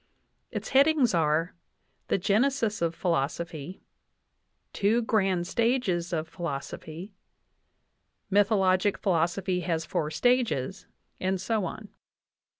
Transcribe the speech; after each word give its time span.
Its 0.49 0.69
headings 0.69 1.13
are: 1.13 1.53
"The 2.07 2.17
genesis 2.17 2.81
of 2.81 2.95
philosopy," 2.95 3.83
"Two 4.73 5.03
grand 5.03 5.45
stages 5.45 6.11
of 6.11 6.27
philoso 6.27 6.77
phy," 6.81 7.13
"Mythologic 8.31 8.97
philosophy 8.97 9.59
has 9.59 9.85
four 9.85 10.09
stages," 10.09 10.87
and 11.19 11.39
so 11.39 11.65
on. 11.65 11.89